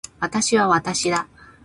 [0.19, 1.27] 私は私だ。